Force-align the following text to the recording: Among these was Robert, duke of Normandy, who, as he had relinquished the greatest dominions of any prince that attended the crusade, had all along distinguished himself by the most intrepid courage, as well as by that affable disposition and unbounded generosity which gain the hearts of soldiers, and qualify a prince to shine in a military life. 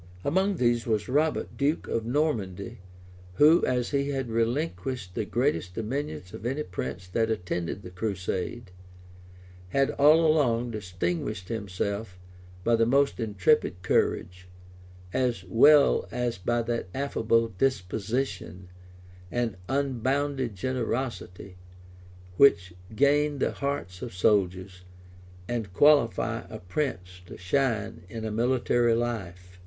Among 0.23 0.55
these 0.55 0.87
was 0.87 1.07
Robert, 1.07 1.55
duke 1.57 1.87
of 1.87 2.07
Normandy, 2.07 2.79
who, 3.35 3.63
as 3.67 3.91
he 3.91 4.09
had 4.09 4.29
relinquished 4.31 5.13
the 5.13 5.25
greatest 5.25 5.75
dominions 5.75 6.33
of 6.33 6.43
any 6.43 6.63
prince 6.63 7.07
that 7.09 7.29
attended 7.29 7.83
the 7.83 7.91
crusade, 7.91 8.71
had 9.69 9.91
all 9.91 10.25
along 10.25 10.71
distinguished 10.71 11.49
himself 11.49 12.17
by 12.63 12.75
the 12.75 12.87
most 12.87 13.19
intrepid 13.19 13.83
courage, 13.83 14.47
as 15.13 15.43
well 15.43 16.07
as 16.09 16.39
by 16.39 16.63
that 16.63 16.87
affable 16.95 17.49
disposition 17.49 18.69
and 19.29 19.55
unbounded 19.69 20.55
generosity 20.55 21.57
which 22.37 22.73
gain 22.95 23.37
the 23.37 23.51
hearts 23.51 24.01
of 24.01 24.15
soldiers, 24.15 24.81
and 25.47 25.71
qualify 25.75 26.39
a 26.49 26.57
prince 26.57 27.21
to 27.27 27.37
shine 27.37 28.01
in 28.09 28.25
a 28.25 28.31
military 28.31 28.95
life. 28.95 29.59